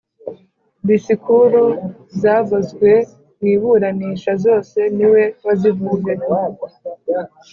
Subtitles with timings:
[0.87, 1.61] disikuru
[2.21, 2.91] zavuzwe
[3.39, 6.11] mu iburanisha zose niwe wazivuze